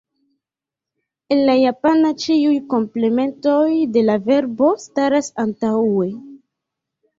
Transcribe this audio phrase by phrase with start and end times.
[1.35, 3.67] En la japana ĉiuj komplementoj
[3.99, 6.11] de la verbo staras antaŭe.